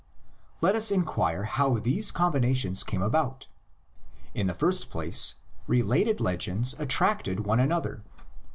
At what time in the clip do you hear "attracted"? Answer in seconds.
6.79-7.41